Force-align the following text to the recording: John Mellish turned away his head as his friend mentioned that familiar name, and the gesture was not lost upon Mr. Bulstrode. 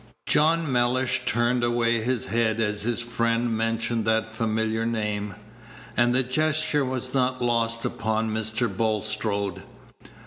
John 0.25 0.71
Mellish 0.71 1.25
turned 1.27 1.63
away 1.63 2.01
his 2.01 2.25
head 2.25 2.59
as 2.59 2.81
his 2.81 3.01
friend 3.01 3.55
mentioned 3.55 4.03
that 4.05 4.33
familiar 4.33 4.83
name, 4.83 5.35
and 5.95 6.11
the 6.15 6.23
gesture 6.23 6.83
was 6.83 7.13
not 7.13 7.39
lost 7.39 7.85
upon 7.85 8.31
Mr. 8.31 8.67
Bulstrode. 8.67 9.61